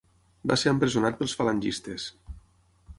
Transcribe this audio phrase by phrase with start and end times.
[0.51, 2.09] Va ser empresonat pels falangistes.